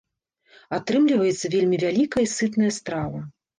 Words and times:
Атрымліваецца 0.77 1.53
вельмі 1.57 1.81
вялікая 1.85 2.25
і 2.27 2.33
сытная 2.37 2.75
страва. 2.81 3.25